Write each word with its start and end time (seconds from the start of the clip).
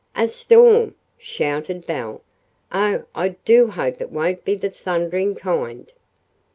"A 0.15 0.27
storm!" 0.27 0.95
shouted 1.19 1.85
Belle. 1.85 2.23
"Oh, 2.71 3.03
I 3.13 3.35
do 3.45 3.67
hope 3.67 4.01
it 4.01 4.09
won't 4.11 4.43
be 4.43 4.55
the 4.55 4.71
thundering 4.71 5.35
kind!" 5.35 5.93